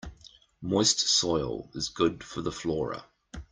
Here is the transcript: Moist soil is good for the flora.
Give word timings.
Moist 0.63 0.99
soil 1.01 1.69
is 1.75 1.89
good 1.89 2.23
for 2.23 2.41
the 2.41 2.51
flora. 2.51 3.05